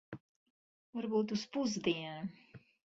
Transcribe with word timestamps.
Varbūt 1.01 1.37
uz 1.39 1.47
pusdienu. 1.59 2.63